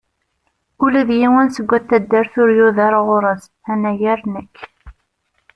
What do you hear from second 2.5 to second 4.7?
yuder ɣur-s, anagar nekk.